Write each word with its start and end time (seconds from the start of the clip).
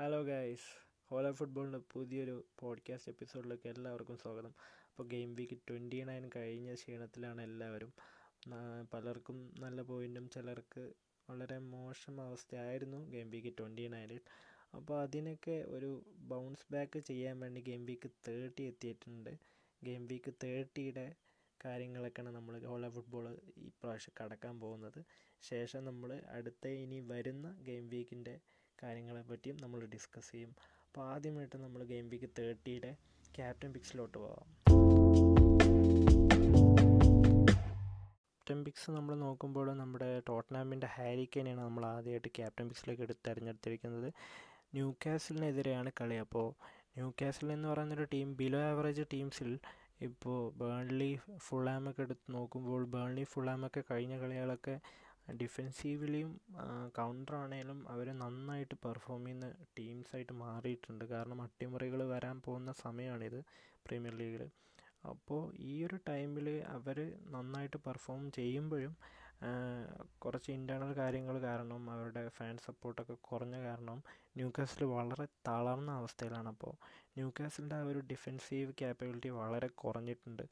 Hello 0.00 0.22
guys 0.22 0.68
ഹോല 1.10 1.30
ഫുട്ബോളിന്റെ 1.30 1.78
പുതിയൊരു 1.92 2.34
podcast 2.58 3.10
എപ്പിസോഡിലേക്ക് 3.10 3.68
എല്ലാവർക്കും 3.68 4.16
സ്വാഗതം. 4.18 4.52
അപ്പോൾ 4.88 5.08
ഗെയിം 5.08 5.34
വീക്ക് 5.34 5.56
ട്വന്റി 5.68 6.02
നയൻ 6.02 6.30
കഴിഞ്ഞ 6.36 6.74
ക്ഷീണത്തിലാണ് 6.74 7.42
എല്ലാവരും. 7.42 7.90
പലർക്കും 8.94 9.54
നല്ല 9.60 9.82
പോയിന്റും 9.82 10.30
ചിലർക്ക് 10.30 10.84
വളരെ 11.30 11.58
മോശം 11.58 12.20
അവസ്ഥയായിരുന്നു 12.20 13.10
ഗെയിം 13.10 13.30
വീക്ക് 13.30 13.52
ട്വന്റി 13.58 13.88
നയനിൽ 13.88 14.20
അപ്പോൾ 14.74 15.02
അതിനൊക്കെ 15.02 15.64
ഒരു 15.68 15.90
ബൗൺസ് 16.32 16.72
ബാക്ക് 16.72 16.98
ചെയ്യാൻ 16.98 17.40
വേണ്ടി 17.40 17.60
ഗെയിം 17.60 17.84
വീക്ക് 17.86 18.10
തേർട്ടി 18.28 18.62
എത്തിയിട്ടുണ്ട്. 18.62 19.30
ഗെയിം 19.82 20.06
വീക്ക് 20.06 20.34
തേർട്ടിയുടെ 20.44 21.06
കാര്യങ്ങളൊക്കെയാണ് 21.64 22.34
നമ്മൾ 22.34 22.64
ഹോള 22.64 22.88
ഫുട്ബോൾ 22.88 23.28
ഈ 23.58 23.68
പ്രാവശ്യം 23.68 24.14
കടക്കാൻ 24.20 24.60
പോകുന്നത്. 24.60 25.00
ശേഷം 25.42 25.84
നമ്മൾ 25.84 26.12
അടുത്ത 26.38 26.66
ഇനി 26.66 27.00
വരുന്ന 27.00 27.58
ഗെയിം 27.62 27.88
വീക്കിന്റെ 27.88 28.40
കാര്യങ്ങളെ 28.82 29.22
പറ്റിയും 29.30 29.56
നമ്മൾ 29.62 29.80
ഡിസ്കസ് 29.94 30.30
ചെയ്യും. 30.32 30.52
അപ്പോൾ 30.86 31.02
ആദ്യമായിട്ട് 31.14 31.56
നമ്മൾ 31.56 31.80
ഗെയിം 31.84 32.08
വീക്ക് 32.08 32.30
തേർട്ടിയുടെ 32.38 32.90
ക്യാപ്റ്റൻ 33.36 33.72
പിക്സിലോട്ട് 33.72 34.18
പോകാം 34.18 34.46
ക്യാപ്റ്റൻ 38.46 38.64
പിക്സ് 38.64 38.90
നമ്മൾ 38.90 39.14
നോക്കുമ്പോൾ 39.14 39.66
നമ്മുടെ 39.72 40.08
ടോട്ടനാമിന്റെ 40.28 40.86
ഹാരിക്കേനെയാണ് 40.86 41.60
നമ്മൾ 41.60 41.86
ആദ്യമായിട്ട് 41.86 42.30
ക്യാപ്റ്റൻ 42.38 42.68
പിക്സിലേക്ക് 42.68 43.02
എടുത്ത് 43.02 43.22
തിരഞ്ഞെടുത്തിരിക്കുന്നത്. 43.28 44.08
ന്യൂ 44.74 44.86
കാസലിനെതിരെയാണ് 45.06 45.90
കളി. 46.00 46.16
അപ്പോൾ 46.16 46.48
ന്യൂ 46.96 47.08
കാസിൽ 47.20 47.52
എന്ന് 47.52 47.68
പറയുന്നൊരു 47.68 48.06
ടീം 48.14 48.36
ബിലോ 48.36 48.60
ആവറേജ് 48.70 49.04
ടീംസിൽ 49.12 49.50
ഇപ്പോൾ 50.00 50.52
ബേൺലി 50.60 51.08
ഫുള്ളാമൊക്കെ 51.36 52.02
എടുത്ത് 52.02 52.34
നോക്കുമ്പോൾ 52.34 52.84
ബേൺലി 52.84 53.24
ഫുള്ളാമൊക്കെ 53.24 53.82
കഴിഞ്ഞ 53.90 54.14
കളികളൊക്കെ 54.22 54.74
ഡിഫെൻസീവിലിയും 55.42 56.30
കൗണ്ടർ 56.98 57.34
ആണെങ്കിലും 57.40 57.78
അവർ 57.92 58.06
നന്നായിട്ട് 58.22 58.76
പെർഫോം 58.84 59.22
ചെയ്യുന്ന 59.26 59.46
ടീംസായിട്ട് 59.78 60.34
മാറിയിട്ടുണ്ട്. 60.44 61.04
കാരണം 61.14 61.40
അട്ടിമറികൾ 61.46 62.02
വരാൻ 62.14 62.36
പോകുന്ന 62.46 62.72
സമയമാണിത് 62.84 63.40
പ്രീമിയർ 63.86 64.14
ലീഗിൽ 64.22 64.44
അപ്പോൾ 65.12 65.42
ഈ 65.70 65.74
ഒരു 65.86 65.98
ടൈമിൽ 66.08 66.48
അവർ 66.76 66.98
നന്നായിട്ട് 67.34 67.78
പെർഫോം 67.86 68.24
ചെയ്യുമ്പോഴും 68.38 68.94
കുറച്ച് 70.22 70.50
ഇന്റേർണൽ 70.56 70.90
കാര്യങ്ങൾ 71.02 71.36
കാരണം 71.46 71.82
അവരുടെ 71.92 72.22
ഫാൻ 72.38 72.56
സപ്പോർട്ടൊക്കെ 72.64 73.16
കുറഞ്ഞ 73.28 73.56
കാരണം 73.66 73.98
ന്യൂക്കാസിൽ 74.38 74.82
വളരെ 74.96 75.26
തളർന്ന 75.48 75.90
അവസ്ഥയിലാണ്. 76.00 76.48
അപ്പോൾ 76.54 76.74
ന്യൂക്കാസിലിന്റെ 77.16 77.76
ആ 77.78 77.86
ഒരു 77.92 78.00
ഡിഫെൻസീവ് 78.10 78.72
ക്യാപ്പബിലിറ്റി 78.80 79.30
വളരെ 79.42 79.68
കുറഞ്ഞിട്ടുണ്ട്. 79.82 80.44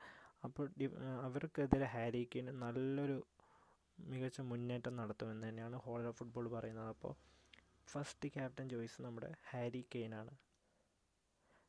അപ്പോൾ 0.46 0.64
അവർക്കെതിരെ 1.26 1.86
ഹാരിക്കിന് 1.94 2.52
നല്ലൊരു 2.64 3.18
മികച്ച 3.98 4.40
മുന്നേറ്റം 4.40 4.96
നടത്തുമെന്ന് 4.96 5.48
തന്നെയാണ് 5.48 5.76
ഹോൾ 5.76 6.02
ഓഫ് 6.06 6.18
ഫുട്ബോൾ 6.18 6.48
പറയുന്നത്. 6.48 6.88
അപ്പോൾ 6.88 7.14
ഫസ്റ്റ് 7.88 8.28
ക്യാപ്റ്റൻ 8.28 8.68
ചോയ്സ് 8.68 9.02
നമ്മുടെ 9.02 9.30
ഹാരി 9.50 9.82
കെയ്നാണ് 9.94 10.32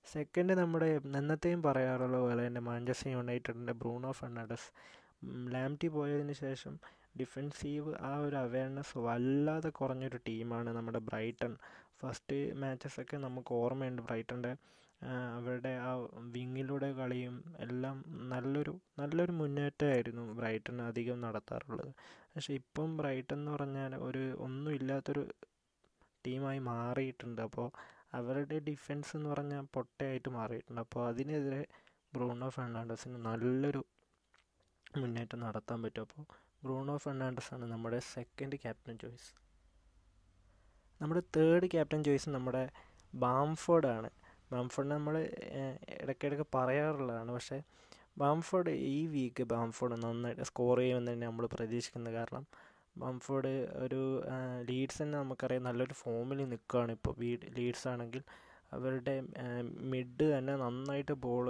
സെക്കൻഡ് 0.05 0.53
നമ്മുടെ 0.53 0.87
എന്നത്തെയും 1.19 1.61
പറയാറുള്ള 1.63 2.17
പോലെ 2.17 2.47
തന്നെ 2.47 2.61
മാഞ്ചസ്റ്റർ 2.61 3.09
യുണൈറ്റഡിന്റെ 3.09 3.73
ബ്രൂണോ 3.73 4.11
ഫെർണാണ്ടസ് 4.11 4.69
ലാംറ്റി 5.51 5.87
പോയതിന് 5.87 6.33
ശേഷം 6.33 6.73
ഡിഫെൻസീവ് 7.21 7.91
ആ 8.09 8.11
ഒരു 8.25 8.37
അവയർനെസ് 8.45 8.97
വല്ലാതെ 9.07 9.69
കുറഞ്ഞൊരു 9.69 10.19
ടീമാണ് 10.27 10.69
നമ്മുടെ 10.77 11.01
ബ്രൈറ്റൺ 11.09 11.53
ഫസ്റ്റ് 12.01 12.37
മാച്ചസൊക്കെ 12.61 13.17
നമുക്ക് 13.17 13.51
ഓർമ്മയുണ്ട് 13.53 14.01
ബ്രൈറ്റന്റെ 14.01 14.51
അവരുടെ 15.35 15.71
ആ 15.87 15.91
വിങ്ങിലൂടെ 16.35 16.89
കളിയും 16.93 17.35
എല്ലാം 17.65 17.97
നല്ലൊരു 18.31 18.73
നല്ലൊരു 18.99 19.33
മുന്നേറ്റമായിരുന്നു 19.41 20.23
ബ്രൈറ്റൺ 20.39 20.77
അധികം 20.87 21.21
നടത്താറുള്ളത്. 21.25 21.91
പക്ഷേ 22.33 22.53
ഇപ്പം 22.61 22.89
ബ്രൈറ്റൺ 22.97 23.37
എന്ന് 23.39 23.51
പറഞ്ഞാൽ 23.51 23.93
ഒരു 24.07 24.23
ഒന്നും 24.45 24.45
ഒന്നുമില്ലാത്തൊരു 24.45 25.23
ടീമായി 26.25 26.59
മാറിയിട്ടുണ്ട്. 26.71 27.41
അപ്പോൾ 27.47 27.67
അവരുടെ 28.19 28.57
ഡിഫെൻസ് 28.69 29.11
എന്ന് 29.17 29.29
പറഞ്ഞാൽ 29.29 29.63
പൊട്ടയായിട്ട് 29.75 30.29
മാറിയിട്ടുണ്ട്. 30.37 30.81
അപ്പോൾ 30.85 31.03
അതിനെതിരെ 31.11 31.61
ബ്രൂണോ 32.13 32.49
ഫെർണാണ്ടസിന് 32.57 33.19
നല്ലൊരു 33.29 33.81
മുന്നേറ്റം 34.97 35.39
നടത്താൻ 35.45 35.79
പറ്റും. 35.83 36.03
അപ്പോൾ 36.07 36.25
ബ്രൂണോ 36.63 36.97
ഫെർണാണ്ടസ് 36.97 37.53
ആണ് 37.53 37.65
നമ്മുടെ 37.71 37.99
സെക്കൻഡ് 38.13 38.55
ക്യാപ്റ്റൻ 38.55 38.95
ചോയ്സ് 38.97 39.29
നമ്മുടെ 41.01 41.21
തേർഡ് 41.35 41.67
ക്യാപ്റ്റൻ 41.67 42.03
ചോയ്സ് 42.03 42.29
നമ്മുടെ 42.29 42.63
ബാംഫോർഡ് 43.15 43.87
ആണ് 43.87 44.09
ബാംഫോർഡ് 44.51 44.91
നമ്മൾ 44.91 45.15
ഇടയ്ക്കിടയ്ക്ക് 46.01 46.45
പറയാറുള്ളതാണ്. 46.55 47.31
പക്ഷേ 47.31 47.61
ബാംഫോർഡ് 48.17 48.69
ഈ 48.69 49.07
വീക്ക് 49.07 49.43
ബാംഫോർഡ് 49.43 49.95
നന്നായിട്ട് 50.03 50.41
സ്കോർ 50.41 50.77
ചെയ്യുമെന്ന് 50.77 51.11
തന്നെ 51.11 51.27
നമ്മൾ 51.27 51.45
പ്രതീക്ഷിക്കുന്നത് 51.45 52.13
കാരണം 52.13 52.45
ബാംഫോർഡ് 52.97 53.51
ഒരു 53.83 54.01
ലീഡ്സ് 54.69 54.99
തന്നെ 55.01 55.17
നമുക്കറിയാം. 55.17 55.63
നല്ലൊരു 55.63 55.93
ഫോമിൽ 55.93 56.39
നിൽക്കുകയാണ് 56.49 56.91
ഇപ്പോൾ. 56.91 57.13
ലീഡ്സ് 57.57 57.87
ആണെങ്കിൽ 57.87 58.23
അവരുടെ 58.73 59.15
മിഡ് 59.91 60.25
തന്നെ 60.37 60.55
നന്നായിട്ട് 60.55 61.11
ബോൾ 61.11 61.45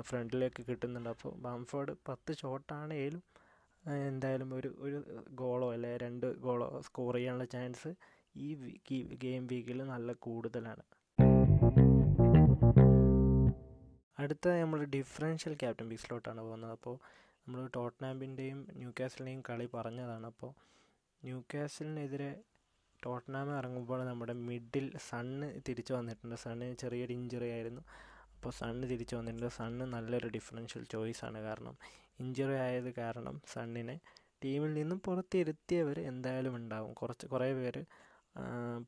ഫ്രണ്ടിലേക്ക് 0.00 0.62
കിട്ടുന്നുണ്ട്. 0.68 1.10
അപ്പോൾ 1.10 1.32
ബാംഫോർഡ് 1.46 1.94
പത്ത് 2.08 2.32
ഷോട്ടാണേലും 2.36 3.22
എന്തായാലും 4.08 4.50
ഒരു 4.58 4.70
ഒരു 4.86 4.98
ഗോളോ 5.40 5.66
അല്ലെ 5.74 5.90
രണ്ട് 6.04 6.26
ഗോളോ 6.46 6.66
സ്കോർ 6.86 7.14
ചെയ്യാനുള്ള 7.16 7.44
ചാൻസ് 7.54 7.90
ഈ 8.44 8.48
ഗെയിം 9.24 9.44
വീക്കിൽ 9.52 9.78
നല്ല 9.92 10.12
കൂടുതലാണ്. 10.26 10.84
അടുത്ത 14.22 14.48
നമ്മൾ 14.62 14.80
ഡിഫറൻഷ്യൽ 14.96 15.54
ക്യാപ്റ്റൻ 15.62 15.86
ബീസിലോട്ടാണ് 15.92 16.40
പോകുന്നത്. 16.46 16.72
അപ്പോൾ 16.78 16.96
നമ്മൾ 17.44 17.60
ടോട്ടനാമിന്റെയും 17.76 18.58
ന്യൂ 18.80 18.90
കാസലിന്റെയും 18.98 19.40
കളി 19.48 19.66
പറഞ്ഞതാണ്. 19.76 20.26
അപ്പോൾ 20.32 20.50
ന്യൂ 21.22 21.38
കാസലിനെതിരെ 21.52 22.30
ടോട്ടനാം 23.02 23.48
ഇറങ്ങുമ്പോൾ 23.58 24.00
നമ്മുടെ 24.10 24.34
മിഡിൽ 24.48 24.86
സണ്ണ് 25.08 25.48
തിരിച്ചു 25.68 25.92
വന്നിട്ടുണ്ട്. 25.98 26.36
സണ്ണിന് 26.44 26.76
ചെറിയൊരു 26.82 27.12
ഇഞ്ചുറി 27.18 27.48
ആയിരുന്നു. 27.56 27.82
അപ്പോൾ 28.34 28.52
സണ്ണ് 28.60 28.84
തിരിച്ചു 28.92 29.14
വന്നിട്ടുണ്ട്. 29.18 29.50
സണ്ണ് 29.60 29.84
നല്ലൊരു 29.96 30.28
ഡിഫറൻഷ്യൽ 30.36 30.84
ചോയ്സാണ് 30.94 31.40
കാരണം 31.48 31.76
ഇഞ്ചുറി 32.22 32.56
ആയത് 32.66 32.90
കാരണം 33.00 33.36
സണ്ണിനെ 33.54 33.96
ടീമിൽ 34.42 34.72
നിന്നും 34.78 34.98
പുറത്തിരുത്തിയവർ 35.06 35.98
എന്തായാലും 36.10 36.54
ഉണ്ടാവും. 36.60 36.92
കുറച്ച് 37.00 37.26
കുറേ 37.32 37.48
പേര് 37.58 37.82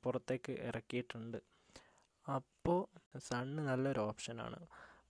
പുറത്തേക്ക് 0.05 0.53
ഇറക്കിയിട്ടുണ്ട്. 0.69 1.39
അപ്പോൾ 2.27 2.81
സണ്ണ് 3.29 3.61
നല്ലൊരു 3.71 4.01
ഓപ്ഷനാണ് 4.09 4.59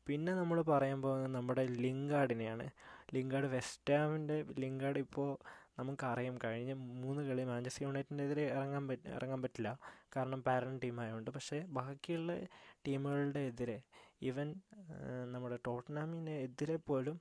പിന്നെ 0.06 0.32
നമ്മൾ 0.40 0.58
പറയാൻ 0.72 0.98
പോകുന്നത് 1.04 1.34
നമ്മുടെ 1.38 1.64
ലിങ്കാർഡിനെയാണ് 1.84 2.66
ലിങ്കാർഡ് 3.14 3.48
വെസ്റ്റാമിന്റെ 3.56 4.36
ലിങ്കാർഡ് 4.62 5.00
ഇപ്പോൾ 5.06 5.28
നമുക്കറിയാം 5.78 6.36
കഴിഞ്ഞ 6.44 6.72
മൂന്ന് 7.02 7.22
കളി 7.28 7.42
മാഞ്ചസ്റ്റർ 7.50 7.82
യുണൈറ്റഡിനെതിരെ 7.86 8.44
ഇറങ്ങാൻ 8.56 8.84
പറ്റ 8.88 9.04
ഇറങ്ങാൻ 9.16 9.40
പറ്റില്ല. 9.44 9.70
കാരണം 10.16 10.40
പാരൻ 10.48 10.74
ടീമായതുകൊണ്ട് 10.84 11.30
പക്ഷേ 11.36 11.58
ബാക്കിയുള്ള 11.78 12.32
ടീമുകളുടെ 12.86 13.42
എതിരെ 13.50 13.78
ഈവൻ 14.28 14.48
നമ്മുടെ 15.34 15.58
ടോട്ടനാമിനെതിരെ 15.68 16.76
പോലും 16.88 17.16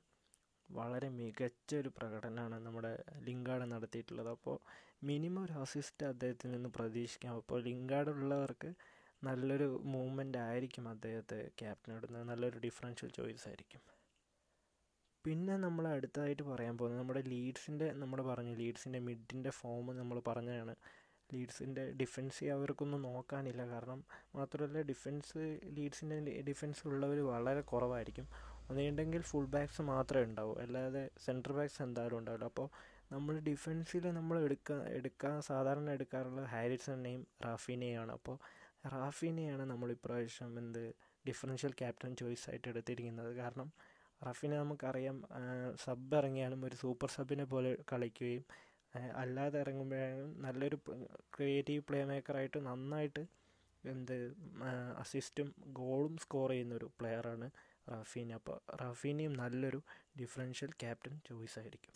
വളരെ 0.72 1.10
മികച്ച 1.10 1.76
ഒരു 1.76 1.90
പ്രകടനമാണ് 1.98 2.66
നമ്മുടെ 2.66 3.04
ലിങ്കാർഡ് 3.18 3.72
നടത്തിയിട്ടുള്ളത്. 3.72 4.30
അപ്പോൾ 4.30 4.60
മിനിമം 5.04 5.44
ഒരു 5.44 5.54
അസിസ്റ്റ് 5.54 6.06
അദ്ദേഹത്തിൽ 6.06 6.52
നിന്ന് 6.52 6.70
പ്രതീക്ഷിക്കാം. 6.70 7.36
അപ്പോൾ 7.36 7.64
ലിങ്കാർഡ് 7.64 8.10
ഉള്ളവർക്ക് 8.10 8.74
നല്ലൊരു 9.24 9.82
മൂവ്മെന്റ് 9.84 10.38
ആയിരിക്കും 10.38 10.90
അദ്ദേഹത്തെ 10.90 11.50
ക്യാപ്റ്റൻ 11.60 12.26
നല്ലൊരു 12.28 12.60
ഡിഫറൻഷ്യൽ 12.60 13.10
ചോയ്സ് 13.10 13.48
ആയിരിക്കും. 13.48 13.82
പിന്നെ 15.26 15.58
നമ്മൾ 15.58 15.88
അടുത്തതായിട്ട് 15.88 16.44
പറയാൻ 16.44 16.78
പോകുന്നത് 16.78 17.00
നമ്മുടെ 17.00 17.22
ലീഡ്സിന്റെ 17.22 17.92
നമ്മൾ 17.92 18.22
പറഞ്ഞു 18.22 18.56
ലീഡ്സിന്റെ 18.56 19.00
മിഡിന്റെ 19.00 19.50
ഫോം 19.50 19.98
നമ്മൾ 19.98 20.20
പറഞ്ഞതാണ്. 20.28 20.76
ലീഡ്സിന്റെ 21.34 21.92
ഡിഫൻസ് 21.92 22.44
അവർക്കൊന്നും 22.44 23.02
നോക്കാനില്ല. 23.02 23.68
കാരണം 23.68 24.04
മാത്രമല്ല 24.36 24.82
ഡിഫൻസ് 24.82 25.60
ലീഡ്സിന്റെ 25.64 26.42
ഡിഫൻസ് 26.42 26.88
ഉള്ളവർ 26.88 27.20
വളരെ 27.20 27.62
കുറവായിരിക്കും. 27.62 28.28
ഒന്നുണ്ടെങ്കിൽ 28.70 29.22
ഫുൾ 29.32 29.48
ബാക്സ് 29.56 29.82
മാത്രമേ 29.92 30.26
ഉണ്ടാവൂ. 30.30 30.54
അല്ലാതെ 30.64 31.04
സെന്റർ 31.26 31.52
ബാക്സ് 31.58 31.80
എന്തായാലും 31.86 32.18
ഉണ്ടാവില്ല. 32.18 32.48
അപ്പോൾ 32.52 32.68
നമ്മൾ 33.12 33.36
ഡിഫൻസിൽ 33.50 34.04
നമ്മൾ 34.18 34.36
എടുക്കാൻ 34.48 34.82
എടുക്കാൻ 34.98 35.36
സാധാരണ 35.42 35.90
എടുക്കാറുള്ളത് 35.90 36.48
ഹാരിസണെയും 36.48 37.28
റാഫിനെയാണ്. 37.46 38.12
അപ്പോൾ 38.12 38.38
റാഫിനെയാണ് 38.96 39.64
നമ്മൾ 39.72 39.90
ഇപ്രാവശ്യം 39.92 40.52
എന്ത് 40.60 40.84
ഡിഫറൻഷ്യൽ 41.26 41.74
ക്യാപ്റ്റൻ 41.82 42.12
ചോയ്സ് 42.16 42.46
ആയിട്ട് 42.50 42.68
എടുത്തിരിക്കുന്നത്. 42.70 43.32
കാരണം 43.36 43.70
റാഫീനെ 44.22 44.56
നമുക്കറിയാം 44.58 45.18
സബ് 45.86 46.16
ഇറങ്ങിയാലും 46.16 46.62
ഒരു 46.66 46.76
സൂപ്പർ 46.76 47.10
സബിനെ 47.18 47.46
പോലെ 47.46 47.72
കളിക്കുകയും 47.92 48.46
അല്ലാതെ 49.16 49.58
ഇറങ്ങുമ്പോഴാണ് 49.60 50.24
നല്ലൊരു 50.46 50.78
ക്രിയേറ്റീവ് 51.36 51.84
പ്ലേ 51.90 52.00
മേക്കറായിട്ട് 52.04 52.60
നന്നായിട്ട് 52.70 53.24
എന്ത് 53.84 54.16
അസിസ്റ്റും 54.98 55.50
ഗോളും 55.74 56.18
സ്കോർ 56.18 56.50
ചെയ്യുന്നൊരു 56.50 56.88
പ്ലെയറാണ് 57.00 57.48
റഫീന. 57.92 58.34
അപ്പോൾ 58.34 58.58
റഫീനയും 58.84 59.34
നല്ലൊരു 59.34 59.82
ഡിഫറൻഷ്യൽ 60.22 60.72
ക്യാപ്റ്റൻ 60.80 61.16
ചോയ്സ് 61.30 61.60
ആയിരിക്കും. 61.60 61.94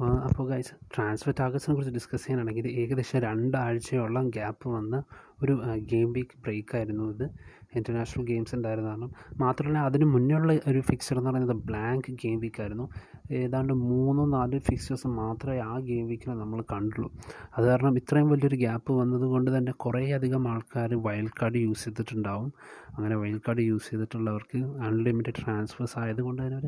അപ്പോൾ 0.00 0.48
ഗൈസ് 0.48 0.72
ട്രാൻസ്ഫർ 0.96 1.34
ടാർഗറ്റ്സിനെ 1.40 1.74
കുറിച്ച് 1.74 1.94
ഡിസ്കസ് 1.94 2.26
ചെയ്യാനാണെങ്കിൽ 2.26 2.68
ഏകദേശം 2.68 3.18
രണ്ടാഴ്ചയോളം 3.18 4.28
ഗ്യാപ്പ് 4.28 4.68
വന്ന 4.68 5.02
ഒരു 5.42 5.52
ഗെയിം 5.76 6.12
വീക്ക് 6.12 6.42
ബ്രേക്ക് 6.42 6.76
ആയിരുന്നു 6.76 7.14
ഇത്. 7.14 7.30
ഇന്റർനാഷണൽ 7.76 8.24
ഗെയിംസ് 8.24 8.54
ഉണ്ടായിരുന്ന 8.54 8.88
കാരണം. 8.88 9.10
മാത്രമല്ല 9.38 9.78
അതിന് 9.78 10.04
മുന്നേയുള്ള 10.04 10.58
ഒരു 10.68 10.80
ഫിക്സർ 10.80 11.18
എന്ന് 11.18 11.30
പറയുന്നത് 11.30 11.56
ബ്ലാങ്ക് 11.56 12.12
ഗെയിം 12.12 12.40
വീക്ക് 12.40 12.60
ആയിരുന്നു. 12.62 12.88
ഏതാണ്ട് 13.30 13.72
മൂന്നോ 13.72 14.26
നാലോ 14.26 14.58
ഫിക്സേഴ്സ് 14.58 15.06
മാത്രമേ 15.06 15.58
ആ 15.58 15.78
ഗെയിം 15.78 16.06
വീക്കിൽ 16.06 16.30
നമ്മൾ 16.30 16.62
കണ്ടുള്ളൂ. 16.62 17.12
അത് 17.58 17.64
കാരണം 17.64 17.96
ഇത്രയും 17.96 18.28
വലിയൊരു 18.28 18.56
ഗ്യാപ്പ് 18.56 18.92
വന്നതുകൊണ്ട് 18.92 19.58
തന്നെ 19.58 19.72
കുറേ 19.72 20.12
അധികം 20.12 20.48
ആൾക്കാർ 20.48 20.94
വൈൽഡ് 20.94 21.30
കാർഡ് 21.42 21.56
യൂസ് 21.56 21.84
ചെയ്തിട്ടുണ്ടാവും. 21.84 22.52
അങ്ങനെ 22.96 23.16
വൈൽഡ് 23.16 23.40
കാർഡ് 23.48 23.60
യൂസ് 23.60 23.90
ചെയ്തിട്ടുള്ളവർക്ക് 23.90 24.58
അൺലിമിറ്റഡ് 24.58 25.34
ട്രാൻസ്ഫേഴ്സ് 25.44 25.98
ആയതുകൊണ്ട് 25.98 26.42
തന്നെ 26.42 26.58
ഒരു 26.58 26.66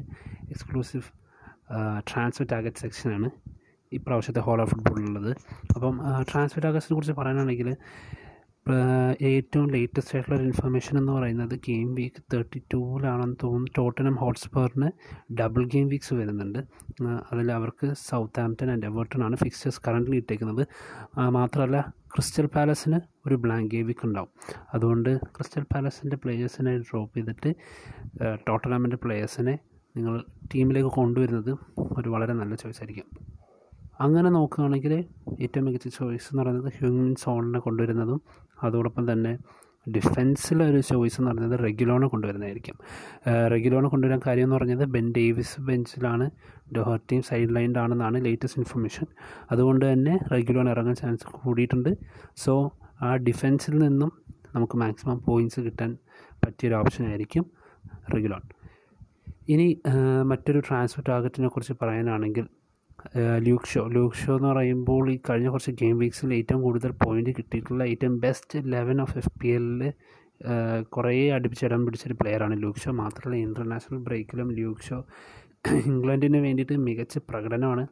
എക്സ്ക്ലൂസീവ് 0.48 1.27
ട്രാൻസ്ഫർ 2.08 2.46
ടാർഗറ്റ് 2.52 2.76
സെക്ഷനാണ് 2.76 3.30
ഈ 3.92 3.96
പ്രാവശ്യത്തെ 3.96 4.40
ഹോൾ 4.40 4.60
ഓഫ് 4.62 4.70
ഫുട്ബോളിലുള്ളത് 4.70 5.36
അപ്പം 5.74 6.00
ട്രാൻസ്ഫർ 6.30 6.62
ടാർഗറ്റ്സിനെ 6.62 6.94
കുറിച്ച് 6.94 7.12
പറയാനാണെങ്കിൽ 7.12 7.76
ഏറ്റവും 9.20 9.70
ലേറ്റസ്റ്റ് 9.72 10.14
ആയിട്ടുള്ള 10.14 10.36
ഒരു 10.38 10.44
ഇൻഫർമേഷൻ 10.44 10.98
എന്ന് 10.98 11.12
പറയുന്നത് 11.12 11.54
ഗെയിം 11.54 11.94
വീക്ക് 11.94 12.22
തേർട്ടി 12.32 12.62
ടൂവിലാണെന്ന് 12.72 13.36
തോന്നുന്നു. 13.42 13.70
ടോട്ടനം 13.76 14.16
ഹോട്ട്സ്പേറിന് 14.16 14.88
ഡബിൾ 15.34 15.64
ഗെയിം 15.64 15.88
വീക്സ് 15.88 16.14
വരുന്നുണ്ട്. 16.14 16.58
അതിൽ 17.32 17.52
അവർക്ക് 17.52 17.94
സൗത്ത് 18.08 18.40
ആംപ്റ്റൺ 18.40 18.70
ആൻഡ് 18.70 18.86
എവേർട്ടൺ 18.86 19.22
ആണ് 19.24 19.36
ഫിക്സേഴ്സ് 19.36 19.80
കറന്റ് 19.88 20.16
ഇട്ടേക്കുന്നത്. 20.16 20.66
മാത്രമല്ല 21.30 21.94
ക്രിസ്റ്റൽ 22.14 22.46
പാലസിന് 22.46 23.00
ഒരു 23.26 23.34
ബ്ലാങ്ക് 23.34 23.70
ഗെയിം 23.70 23.86
വീക്ക് 23.86 24.06
ഉണ്ടാവും. 24.06 24.30
അതുകൊണ്ട് 24.74 25.10
ക്രിസ്റ്റൽ 25.36 25.64
പാലസിന്റെ 25.74 26.16
പ്ലേയേഴ്സിനെ 26.16 26.78
ഡ്രോപ്പ് 26.78 27.14
ചെയ്തിട്ട് 27.18 27.54
ടോട്ടനാമിന്റെ 28.48 28.96
പ്ലേയേഴ്സിനെ 28.96 29.58
നിങ്ങൾ 29.98 30.24
ടീമിലേക്ക് 30.54 30.88
കൊണ്ടുവരുന്നത് 30.88 31.52
ഒരു 31.98 32.08
വളരെ 32.08 32.32
നല്ല 32.32 32.54
ചോയ്സ് 32.54 32.80
ആയിരിക്കും. 32.80 33.06
അങ്ങനെ 34.00 34.30
നോക്കുകയാണെങ്കിൽ 34.30 34.92
ഏറ്റവും 35.40 35.64
മികച്ച 35.64 35.88
ചോയ്സ് 35.88 36.28
എന്ന് 36.32 36.42
പറയുന്നത് 36.42 36.72
ഹ്യൂമൻ 36.78 37.14
സോണിനെ 37.14 37.58
കൊണ്ടുവരുന്നതും 37.58 38.20
അതോടൊപ്പം 38.62 39.12
തന്നെ 39.12 39.38
ഡിഫെൻസിലൊരു 39.86 40.80
ചോയ്സ് 40.80 41.20
എന്ന് 41.20 41.30
പറയുന്നത് 41.30 41.60
റെഗുലോണെ 41.60 42.06
കൊണ്ടുവരുന്നതായിരിക്കും. 42.06 42.76
റെഗുലോണെ 43.52 43.88
കൊണ്ടുവരാൻ 43.88 44.20
കാര്യം 44.26 44.44
എന്ന് 44.44 44.56
പറഞ്ഞത് 44.56 44.84
ബെൻ 44.84 45.12
ഡേവിസ് 45.16 45.60
ബെഞ്ചിലാണ് 45.60 46.30
ഡോഹർ 46.76 47.00
ടീം 47.12 47.22
സൈഡ് 47.22 47.56
ലൈൻഡ് 47.56 47.78
ആണെന്നാണ് 47.78 48.24
ലേറ്റസ്റ്റ് 48.24 48.60
ഇൻഫർമേഷൻ 48.60 49.06
അതുകൊണ്ട് 49.50 49.92
തന്നെ 49.92 50.18
റെഗുലോൺ 50.32 50.68
ഇറങ്ങാൻ 50.70 50.94
ചാൻസ് 50.94 51.26
കൂടിയിട്ടുണ്ട്. 51.26 51.90
സോ 52.36 52.54
ആ 53.02 53.16
ഡിഫെൻസിൽ 53.16 53.78
നിന്നും 53.78 54.12
നമുക്ക് 54.54 54.76
മാക്സിമം 54.78 55.18
പോയിന്റ്സ് 55.26 55.60
കിട്ടാൻ 55.60 55.90
പറ്റിയൊരു 56.46 56.74
ഓപ്ഷൻ 56.74 57.06
ആയിരിക്കും 57.06 57.46
റെഗുലോൺ 58.14 58.40
ഇനി 59.48 59.66
മറ്റൊരു 60.24 60.60
ട്രാൻസ്ഫർ 60.68 61.02
ടാർഗറ്റിനെ 61.08 61.48
കുറിച്ച് 61.48 61.74
പറയാനാണെങ്കിൽ 61.82 62.46
ലൂക്ക് 63.46 63.68
ഷോ 63.72 63.82
ലൂക്ക് 63.86 64.16
ഷോ 64.16 64.32
എന്ന് 64.36 64.48
പറയുമ്പോൾ 64.48 65.04
ഈ 65.12 65.16
കഴിഞ്ഞ 65.28 65.48
കുറച്ച് 65.48 65.72
ഗെയിം 65.80 65.96
വീക്സിൽ 65.98 66.32
ഏറ്റവും 66.34 66.60
കൂടുതൽ 66.62 66.90
പോയിന്റ് 67.04 67.32
കിട്ടിയിട്ടുള്ള 67.38 67.82
ഏറ്റവും 67.84 68.14
best 68.18 68.58
eleven 68.72 68.98
of 69.00 69.14
F 69.18 69.32
P 69.40 69.48
എല്ലിൽ 69.48 69.82
കുറേ 70.88 71.12
അടുപ്പിച്ചിടം 71.36 71.84
പിടിച്ചൊരു 71.84 72.16
പ്ലെയറാണ് 72.20 72.56
ലൂക്ക് 72.62 72.82
ഷോ 72.84 72.92
മാത്രമല്ല 72.92 73.38
ഇന്റർനാഷണൽ 73.46 74.00
ബ്രേക്കിലും 74.08 74.50
ലൂക്ക് 74.58 74.84
ഷോ 74.88 74.98
ഇംഗ്ലണ്ടിന് 75.90 76.40
വേണ്ടിയിട്ട് 76.46 76.76
മികച്ച 76.86 77.18
പ്രകടനമാണ് 77.30 77.84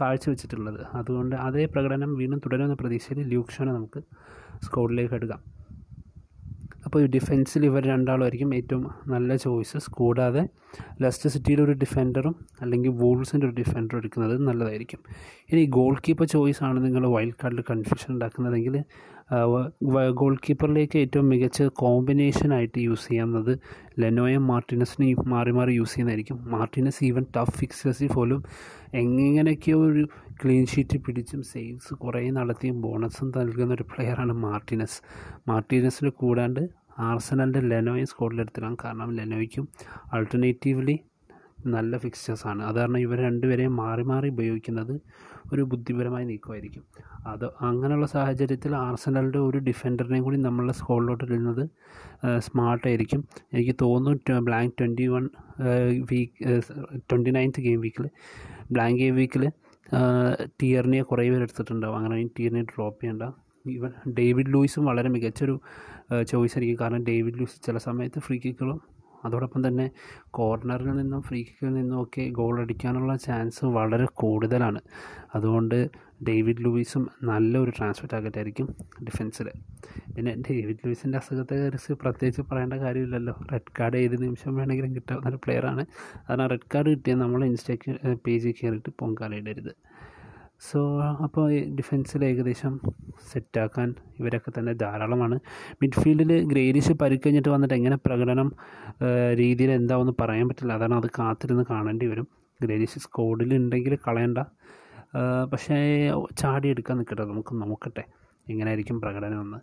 കാഴ്ചവെച്ചിട്ടുള്ളത്. 0.00 0.80
അതുകൊണ്ട് 0.98 1.36
അതേ 1.46 1.64
പ്രകടനം 1.74 2.10
വീണ്ടും 2.14 2.40
തുടരുമെന്ന 2.44 2.76
പ്രതീക്ഷയിൽ 2.82 3.20
ലൂക്ക് 3.32 3.54
ഷോനെ 3.56 3.72
നമുക്ക് 3.72 4.00
സ്കോഡിലേക്ക് 4.66 5.14
എടുക്കാം. 5.14 5.40
അപ്പോൾ 6.88 7.02
ഡിഫെൻസിൽ 7.14 7.62
ഇവർ 7.68 7.82
രണ്ടാളുമായിരിക്കും 7.92 8.50
ഏറ്റവും 8.58 8.84
നല്ല 9.14 9.30
ചോയ്സസ് 9.36 9.90
കൂടാതെ 9.96 10.42
ലെസ്റ്റർ 11.02 11.28
സിറ്റിയുടെ 11.34 11.62
ഒരു 11.66 11.74
ഡിഫെൻഡറും 11.82 12.34
അല്ലെങ്കിൽ 12.62 12.92
വോൾസിന്റെ 13.00 13.46
ഒരു 13.46 13.54
ഡിഫെൻഡറും 13.58 13.98
എടുക്കുന്നത് 14.00 14.34
നല്ലതായിരിക്കും. 14.46 15.00
ഇനി 15.50 15.62
ഗോൾ 15.76 15.94
കീപ്പർ 16.06 16.26
ചോയ്സ് 16.34 16.62
ആണ് 16.68 16.78
നിങ്ങൾ 16.86 17.04
വൈൽഡ് 17.14 17.38
കാർഡിൽ 17.42 17.62
കൺഫ്യൂഷൻ 17.70 18.10
ഉണ്ടാക്കുന്നതെങ്കിൽ 18.14 18.76
ഗോൾ 20.20 20.34
കീപ്പറിലേക്ക് 20.44 20.98
ഏറ്റവും 21.04 21.26
മികച്ച 21.28 21.62
കോമ്പിനേഷനായിട്ട് 21.82 22.78
യൂസ് 22.86 23.06
ചെയ്യാവുന്നത് 23.08 23.52
ലെനോയും 24.02 24.46
മാർട്ടിനസിനെ 24.52 25.08
മാറി 25.34 25.52
മാറി 25.58 25.72
യൂസ് 25.72 25.92
ചെയ്യുന്നതായിരിക്കും. 25.94 26.38
മാർട്ടിനസ് 26.54 27.00
ഈവൻ 27.10 27.26
ടഫ് 27.36 27.54
ഫിക്സേഴ്സിൽ 27.60 28.10
പോലും 28.16 28.40
എങ്ങനെയൊക്കെയോ 29.02 29.78
ഒരു 29.90 30.04
ക്ലീൻ 30.42 30.66
ഷീറ്റ് 30.66 30.98
പിടിച്ചും 31.06 31.42
സേവ്സ് 31.52 31.94
കുറേ 32.04 32.24
നടത്തിയും 32.38 32.76
ബോണസും 32.80 33.30
നൽകുന്ന 33.38 33.72
ഒരു 33.74 33.86
പ്ലെയറാണ് 33.92 34.32
മാർട്ടിനസ് 34.46 34.98
മാർട്ടിനസിന് 35.52 36.12
കൂടാണ്ട് 36.22 36.62
ആർസനലിന്റെ 36.98 37.60
ലെനോയെ 37.60 38.04
സ്കോഡിലെടുത്തിടാം 38.04 38.76
കാരണം 38.84 39.10
ലെനോയ്ക്കും 39.16 39.68
ആൾട്ടർനേറ്റീവ്ലി 40.12 40.96
നല്ല 41.66 41.98
ഫിക്സേഴ്സാണ് 41.98 42.62
അത് 42.62 42.76
കാരണം 42.76 42.98
ഇവർ 42.98 43.18
രണ്ടുപേരെയും 43.18 43.76
മാറി 43.76 44.02
മാറി 44.02 44.28
ഉപയോഗിക്കുന്നത് 44.28 45.00
ഒരു 45.52 45.62
ബുദ്ധിപരമായ 45.62 46.24
നീക്കമായിരിക്കും. 46.24 46.82
അത് 47.26 47.44
അങ്ങനെയുള്ള 47.44 48.06
സാഹചര്യത്തിൽ 48.06 48.74
ആർസനലിന്റെ 48.76 49.38
ഒരു 49.38 49.58
ഡിഫൻഡറിനെയും 49.58 50.24
കൂടി 50.24 50.36
നമ്മളുടെ 50.36 50.72
സ്കോളിലോട്ട് 50.72 51.24
ഇടുന്നത് 51.24 51.68
സ്മാർട്ടായിരിക്കും 52.38 53.24
എനിക്ക് 53.52 53.76
തോന്നുന്നു 53.82 54.40
blank 54.40 54.72
twenty 54.80 55.06
one 55.06 55.28
week 56.10 56.62
twenty 57.10 57.30
ninth 57.30 57.60
game 57.60 57.80
വീക്കിൽ 57.80 58.08
ബ്ലാങ്ക് 58.70 58.98
ഗെയിം 58.98 59.14
വീക്കിൽ 59.14 59.50
ടിയറിനെ 60.60 61.02
കുറേ 61.02 61.30
പേര് 61.30 61.42
എടുത്തിട്ടുണ്ടാവും. 61.42 61.96
അങ്ങനെ 61.96 62.28
ടിയറിനെ 62.38 62.62
ഡ്രോപ്പ് 62.62 63.00
ചെയ്യേണ്ട 63.02 63.22
ഈവൻ 63.70 63.92
ഡേവിഡ് 64.18 64.54
ലൂയിസും 64.54 64.84
വളരെ 64.84 65.08
മികച്ചൊരു 65.08 65.60
ചോയ്സ് 66.28 66.56
ആയിരിക്കും. 66.58 66.80
കാരണം 66.80 67.02
ഡേവിഡ് 67.04 67.34
ലൂയിസ് 67.34 67.62
ചില 67.66 67.78
സമയത്ത് 67.78 68.18
ഫ്രീ 68.18 68.38
കിക്കുകളും 68.38 68.80
അതോടൊപ്പം 69.24 69.68
തന്നെ 69.68 69.90
കോർണറിൽ 70.30 70.90
നിന്നും 70.90 71.22
ഫ്രീ 71.22 71.38
കിക്കിൽ 71.42 71.72
നിന്നും 71.74 72.02
ഒക്കെ 72.02 72.24
ഗോൾ 72.28 72.60
അടിക്കാനുള്ള 72.60 73.16
ചാൻസ് 73.16 73.64
വളരെ 73.64 74.06
കൂടുതലാണ്. 74.14 74.80
അതുകൊണ്ട് 75.34 75.90
ഡേവിഡ് 76.28 76.64
ലൂയിസും 76.64 77.10
നല്ലൊരു 77.22 77.72
ട്രാൻസ്ഫർ 77.78 78.08
ടാർഗറ്റ് 78.12 78.38
ആയിരിക്കും 78.38 78.68
ഡിഫൻസിൽ 79.04 79.48
പിന്നെ 80.16 80.32
ഡേവിഡ് 80.50 80.78
ലൂയിസിന്റെ 80.84 81.18
അസുഖത്തെ 81.18 81.56
കുറിച്ച് 81.64 81.92
പ്രത്യേകിച്ച് 81.92 82.42
പറയേണ്ട 82.42 82.74
കാര്യമില്ലല്ലോ. 82.74 83.34
റെഡ് 83.52 83.74
കാർഡ് 83.80 83.96
ഏത് 83.96 84.22
നിമിഷം 84.22 84.54
വേണമെങ്കിലും 84.54 84.94
കിട്ടാവുന്ന 84.94 85.28
ഒരു 85.28 85.40
പ്ലെയറാണ് 85.44 85.86
കാരണം 86.28 86.46
റെഡ് 86.46 86.70
കാർഡ് 86.74 86.90
കിട്ടിയാൽ 86.90 87.18
നമ്മൾ 87.18 87.44
ഇൻസ്റ്റയ്ക്ക് 87.44 88.16
പേജിൽ 88.26 88.54
കയറിയിട്ട് 88.60 88.92
പൊങ്കാലയിടരുത്. 88.98 89.72
സോ 90.60 91.00
അപ്പോൾ 91.02 91.52
ഡിഫെൻസിൽ 91.58 92.24
ഏകദേശം 92.24 92.80
സെറ്റാക്കാൻ 93.32 93.94
ഇവരൊക്കെ 94.18 94.50
തന്നെ 94.58 94.72
ധാരാളമാണ്. 94.72 95.40
മിഡ്ഫീൽഡിൽ 95.82 96.44
ഗ്രേലിഷ് 96.44 96.92
പരിക്കഴിഞ്ഞിട്ട് 96.92 97.48
വന്നിട്ട് 97.48 97.74
എങ്ങനെ 97.74 97.96
പ്രകടനം 97.96 98.52
രീതിയിൽ 99.34 99.70
എന്താവെന്ന് 99.70 100.12
പറയാൻ 100.20 100.48
പറ്റില്ല. 100.48 100.72
അതാണ് 100.72 100.94
അത് 100.94 101.08
കാത്തിരുന്ന് 101.18 101.64
കാണേണ്ടി 101.70 102.06
വരും. 102.06 102.28
ഗ്രേലിഷ് 102.62 102.98
സ്കോഡിൽ 102.98 103.56
ഉണ്ടെങ്കിൽ 103.56 103.98
കളയണ്ട. 104.08 104.38
പക്ഷേ 105.52 105.76
ചാടി 106.38 106.68
എടുക്കാൻ 106.68 106.96
നിൽക്കട്ടെ 106.96 107.24
നമുക്ക് 107.24 107.62
നോക്കട്ടെ 107.62 108.04
എങ്ങനെയായിരിക്കും 108.50 109.00
പ്രകടനമെന്ന്. 109.00 109.58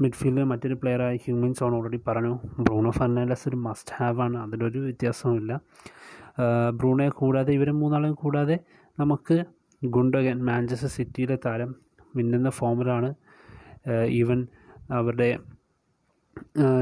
മിഡ്ഫീൽഡിൽ 0.00 0.44
മറ്റൊരു 0.44 0.74
പ്ലെയറായ 0.74 1.16
ഹ്യൂമൻ 1.16 1.54
സോൺ 1.54 1.74
ഓൾറെഡി 1.74 2.00
പറഞ്ഞു. 2.08 2.38
ബ്രൂണോ 2.58 2.90
ഫെർണാണ്ടസ് 2.90 3.48
ഒരു 3.48 3.56
മസ്റ്റ് 3.56 3.94
ഹാവ് 3.96 4.20
ആണ്. 4.20 4.36
അതിലൊരു 4.36 4.78
വ്യത്യാസവുമില്ല. 4.78 5.60
ബ്രൂണോയെ 6.74 7.08
കൂടാതെ 7.08 7.52
ഇവരെ 7.52 7.72
മൂന്നാളെയും 7.72 8.14
കൂടാതെ 8.14 8.58
നമുക്ക് 8.98 9.44
ഗുണ്ടഗൻ 9.82 10.38
മാഞ്ചസ്റ്റർ 10.44 10.88
സിറ്റിയിലെ 10.88 11.38
താരം 11.44 11.70
മിന്നുന്ന 12.16 12.48
ഫോമിലാണ് 12.50 13.14
ഈവൻ 14.08 14.46
അവരുടെ 14.90 15.38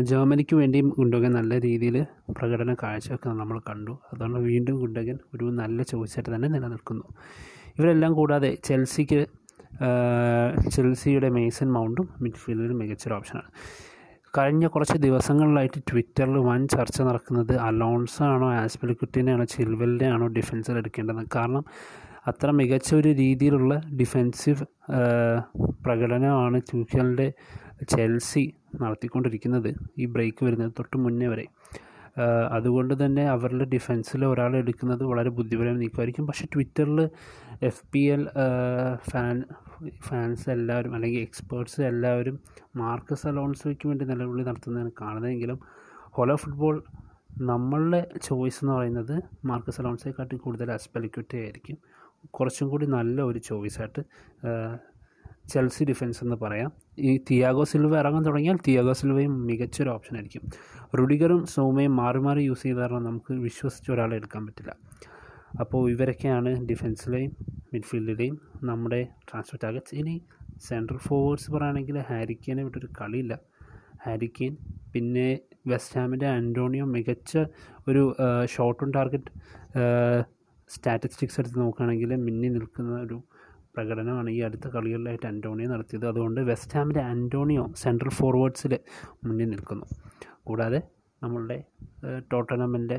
ജർമ്മനിക്ക് 0.01 0.57
വേണ്ടിയും 0.57 0.89
ഗുണ്ടകൻ 0.99 1.31
നല്ല 1.33 1.61
രീതിയിൽ 1.61 1.97
പ്രകടനം 2.29 2.77
കാഴ്ചവെക്കുന്നത് 2.83 3.41
നമ്മൾ 3.41 3.59
കണ്ടു. 3.59 3.95
അതുകൊണ്ട് 4.13 4.39
വീണ്ടും 4.39 4.77
ഗുണ്ടകൻ 4.81 5.19
ഒരു 5.35 5.45
നല്ല 5.45 5.83
ചോയ്സായിട്ട് 5.83 6.31
തന്നെ 6.35 6.49
നിലനിൽക്കുന്നു. 6.49 7.05
ഇവരെല്ലാം 7.79 8.13
കൂടാതെ 8.13 8.51
ചെൽസിക്ക് 8.65 9.21
ചെൽസിയുടെ 10.71 11.29
മെയ്സൺ 11.29 11.69
മൗണ്ടും 11.73 12.09
മിഡ്ഫീൽഡിൽ 12.21 12.73
മികച്ചൊരു 12.73 13.15
ഓപ്ഷനാണ്. 13.15 13.51
കഴിഞ്ഞ 14.39 14.67
കുറച്ച് 14.67 14.97
ദിവസങ്ങളിലായിട്ട് 14.99 15.81
ട്വിറ്ററിൽ 15.91 16.39
വൻ 16.39 16.69
ചർച്ച 16.69 16.99
നടക്കുന്നത് 17.03 17.55
അലോൺസോ 17.69 18.25
ആണോ 18.25 18.49
ആസ്പെലിക്കുട്ടിനെ 18.55 19.33
ആണോ 19.33 19.45
ചിൽവലിനെ 19.45 20.09
ആണോ 20.15 20.27
ഡിഫൻസിൽ 20.27 20.77
എടുക്കേണ്ടത്? 20.79 21.23
കാരണം 21.37 21.65
അത്ര 22.29 22.51
മികച്ച 22.51 22.95
ഒരു 22.95 23.09
രീതിയിലുള്ള 23.09 23.75
ഡിഫെൻസീവ് 24.01 24.65
പ്രകടനമാണ് 25.85 26.59
ട്യൂഷലിന്റെ 26.71 27.27
ചെൽസി 27.89 28.45
നടത്തിക്കൊണ്ടിരിക്കുന്നത് 28.83 29.71
ഈ 29.99 30.07
ബ്രേക്ക് 30.07 30.45
വരുന്നത് 30.45 30.73
തൊട്ട് 30.79 30.97
മുന്നേ 30.97 31.29
വരെ. 31.29 31.47
അതുകൊണ്ട് 32.53 33.05
തന്നെ 33.05 33.25
അവരുടെ 33.29 33.65
ഡിഫെൻസിൽ 33.65 34.25
ഒരാൾ 34.27 34.53
എടുക്കുന്നത് 34.57 35.03
വളരെ 35.05 35.31
ബുദ്ധിപരം 35.31 35.77
നീക്കുമായിരിക്കും 35.79 36.27
പക്ഷേ 36.27 36.47
ട്വിറ്ററിൽ 36.55 37.01
F 37.63 37.85
P 37.93 38.03
L 38.15 38.23
fan 39.11 39.37
fans 40.09 40.51
എല്ലാവരും 40.51 40.95
അല്ലെങ്കിൽ 40.95 41.21
എക്സ്പേർട്സ് 41.21 41.83
എല്ലാവരും 41.83 42.37
മാർക്കസ് 42.77 43.27
അലോൺസോയ്ക്ക് 43.27 43.87
വേണ്ടി 43.89 44.05
നിലവിളി 44.05 44.45
നടത്തുന്നതാണ് 44.45 44.91
കാണുന്നതെങ്കിലും 45.01 45.61
ഹോലോ 46.17 46.37
ഫുട്ബോൾ 46.37 46.77
നമ്മളുടെ 47.43 48.01
ചോയ്സ് 48.23 48.61
എന്ന് 48.65 48.75
പറയുന്നത് 48.75 49.15
മാർക്കസ് 49.45 49.81
അലോൺസോയെക്കാട്ടി 49.81 50.37
കൂടുതൽ 50.37 50.69
അസ്പെലിക്യൂറ്റി 50.73 51.37
ആയിരിക്കും. 51.37 51.79
കുറച്ചും 52.27 52.69
കൂടി 52.69 52.87
നല്ല 52.87 53.23
ഒരു 53.23 53.39
ചോയ്സായിട്ട് 53.39 54.03
ചെൽസി 55.49 55.85
ഡിഫൻസ് 55.85 56.25
എന്ന് 56.25 56.37
പറയാം. 56.37 56.73
ഈ 56.99 57.19
തിയാഗോ 57.31 57.65
സിൽവ 57.65 57.99
ഇറങ്ങാൻ 57.99 58.25
തുടങ്ങിയാൽ 58.27 58.59
തിയാഗോ 58.67 58.93
സിൽവയും 58.93 59.47
മികച്ചൊരു 59.47 59.91
ഓപ്ഷൻ 59.91 60.17
ആയിരിക്കും. 60.17 60.43
റുഡിഗറും 60.99 61.47
സോമയും 61.47 61.97
മാറി 61.97 62.19
മാറി 62.19 62.43
യൂസ് 62.43 62.63
ചെയ്ത 62.63 62.77
കാരണം 62.77 63.03
നമുക്ക് 63.03 63.33
വിശ്വസിച്ച് 63.33 63.93
ഒരാളെ 63.93 64.17
എടുക്കാൻ 64.17 64.47
പറ്റില്ല. 64.47 64.77
അപ്പോൾ 65.61 65.91
ഇവരൊക്കെയാണ് 65.91 66.51
ഡിഫൻസിലെയും 66.67 67.37
മിഡ്ഫീൽഡിലെയും 67.75 68.41
നമ്മുടെ 68.63 69.09
ട്രാൻസ്ഫർ 69.31 69.59
ടാർഗറ്റ്സ്. 69.65 69.95
ഇനി 69.95 70.23
സെൻട്രൽ 70.69 70.99
ഫോർവേഡ്സ് 70.99 71.51
പറയുകയാണെങ്കിൽ 71.51 71.99
ഹാരിക്കേനെ 71.99 72.65
വിട്ടൊരു 72.65 72.89
കളിയില്ല. 73.01 73.39
ഹാരിക്കേൻ 74.07 74.57
പിന്നെ 74.93 75.39
വെസ്റ്റ് 75.67 75.99
ഹാമിന്റെ 75.99 76.27
ആന്റോണിയോ 76.27 76.85
മികച്ച 76.87 77.39
ഒരു 77.89 78.17
ഷോർട്ട് 78.45 78.95
ടാർഗറ്റ് 78.95 79.31
സ്റ്റാറ്റിസ്റ്റിക്സ് 80.69 81.41
എടുത്ത് 81.41 81.59
നോക്കുകയാണെങ്കിൽ 81.61 82.11
മിന്നി 82.17 82.49
നിൽക്കുന്ന 82.49 83.01
ഒരു 83.01 83.19
പ്രകടനമാണ് 83.77 84.31
ഈ 84.31 84.39
അടുത്ത 84.41 84.67
കളികളിലായിട്ട് 84.69 85.27
അന്റോണിയോ 85.27 85.69
നടത്തിയത്. 85.69 86.07
അതുകൊണ്ട് 86.09 86.41
വെസ്റ്റ് 86.41 86.77
ഹാമിന്റെ 86.77 87.01
അന്റോണിയോ 87.01 87.65
സെൻട്രൽ 87.77 88.11
ഫോർവേഡ്സിൽ 88.11 88.79
മുന്നിൽ 89.25 89.49
നിൽക്കുന്നു. 89.51 89.87
കൂടാതെ 90.45 90.81
നമ്മളുടെ 91.23 91.59
ടോട്ടനമിന്റെ 92.33 92.99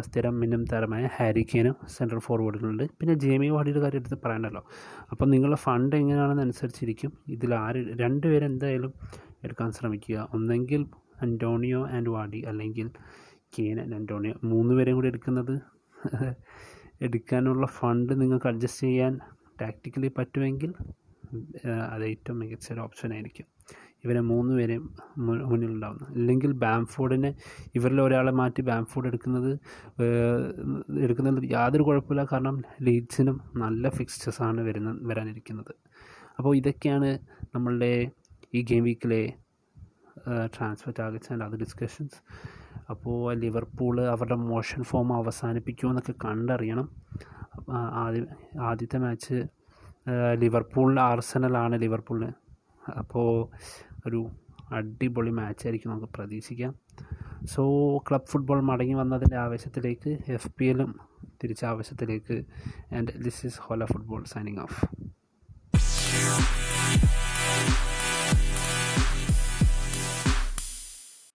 സ്ഥിരം 0.00 0.34
മിന്നും 0.40 0.64
താരമായ 0.64 1.04
ഹാരിക്കേനും 1.16 1.76
സെൻട്രൽ 1.86 2.18
ഫോർവേഡിലുണ്ട് 2.18 2.84
പിന്നെ 2.98 3.14
ജേമി 3.14 3.48
വാഡിയുടെ 3.48 3.80
കാര്യം 3.80 4.00
എടുത്ത് 4.00 4.18
പറയണ്ടല്ലോ 4.24 4.62
അപ്പം 5.10 5.30
നിങ്ങളുടെ 5.30 5.56
ഫണ്ട് 5.56 5.96
എങ്ങനെയാണെന്ന് 5.96 6.42
അനുസരിച്ചിരിക്കും. 6.42 7.12
ഇതിൽ 7.28 7.54
ആര് 7.54 7.80
രണ്ടുപേരെന്തായാലും 8.00 8.92
എടുക്കാൻ 9.44 9.70
ശ്രമിക്കുക. 9.72 10.28
ഒന്നെങ്കിൽ 10.34 10.86
അന്റോണിയോ 11.22 11.80
ആൻഡ് 11.88 12.08
വാഡി 12.08 12.42
അല്ലെങ്കിൽ 12.50 12.90
ആൻഡ് 13.82 13.94
അന്റോണിയോ. 13.94 14.34
മൂന്ന് 14.44 14.74
പേരെയും 14.74 14.96
കൂടി 14.96 15.08
എടുക്കുന്നത് 15.08 15.54
എടുക്കാനുള്ള 17.06 17.66
ഫണ്ട് 17.78 18.12
നിങ്ങൾക്ക് 18.20 18.48
അഡ്ജസ്റ്റ് 18.52 18.86
ചെയ്യാൻ 18.86 19.14
ടാക്റ്റിക്കലി 19.60 20.10
പറ്റുമെങ്കിൽ 20.18 20.70
അത് 21.92 22.04
ഏറ്റവും 22.04 22.38
മികച്ച 22.38 22.66
ഒരു 22.72 22.80
ഓപ്ഷൻ 22.80 23.10
ആയിരിക്കും. 23.12 23.46
ഇവരെ 24.04 24.20
മൂന്ന് 24.30 24.52
പേരെയും 24.58 24.84
മുന്നിലുണ്ടാവുന്നു. 25.48 26.06
അല്ലെങ്കിൽ 26.14 26.52
ബാംഫോർഡിനെ 26.64 27.30
ഇവരിൽ 27.74 27.98
ഒരാളെ 28.00 28.32
മാറ്റി 28.40 28.62
ബാംഫോർഡ് 28.62 29.08
എടുക്കുന്നത് 29.10 29.52
എടുക്കുന്നത് 31.04 31.38
യാതൊരു 31.50 31.82
കുഴപ്പമില്ല. 31.82 32.24
കാരണം 32.32 32.56
ലീഡ്സിനും 32.82 33.36
നല്ല 33.56 33.88
ഫിക്സ്റ്റേഴ്സ് 33.98 34.42
ആണ് 34.48 34.60
വരുന്ന 34.60 34.92
വരാനിരിക്കുന്നത്. 35.10 35.72
അപ്പോൾ 36.38 36.56
ഇതൊക്കെയാണ് 36.56 37.10
നമ്മളുടെ 37.54 37.92
ഈ 38.54 38.62
game 38.70 38.84
വീക്കിലെ 38.84 39.22
transfer 40.56 40.92
targets 40.98 41.32
and 41.32 41.44
other 41.44 41.58
discussions 41.58 42.18
അപ്പോൾ 42.92 43.16
ലിവർപൂൾ 43.42 43.96
അവരുടെ 44.12 44.38
മോഷൻ 44.50 44.82
ഫോം 44.90 45.08
അവസാനിപ്പിക്കുമോ 45.18 45.90
എന്നൊക്കെ 45.92 46.14
കണ്ടറിയണം. 46.24 46.88
ആദ്യം 48.04 48.26
ആദ്യത്തെ 48.68 48.98
മാച്ച് 49.04 49.38
ലിവർപൂൾ 50.42 51.00
ആർസനലാണ് 51.00 51.74
ലിവർപൂളിന്. 51.82 52.30
അപ്പോൾ 53.02 53.28
ഒരു 54.06 54.20
അടിപൊളി 54.78 55.32
മാച്ചായിരിക്കും 55.40 55.90
നമുക്ക് 55.92 56.10
പ്രതീക്ഷിക്കാം. 56.16 56.72
സോ 57.54 57.62
ക്ലബ് 58.08 58.30
ഫുട്ബോൾ 58.32 58.60
മടങ്ങി 58.70 58.94
വന്നതിന്റെ 58.94 59.36
ആവേശത്തിലേക്ക് 59.36 60.10
എഫ് 60.36 60.50
പി 60.58 60.66
എല്ലും 60.72 60.90
തിരിച്ച 61.42 61.62
ആവേശത്തിലേക്ക് 61.72 62.36
and 62.96 63.12
this 63.24 63.40
is 63.46 63.60
Hola 63.66 63.84
football 63.92 64.22
signing 64.34 64.60
off 64.66 64.78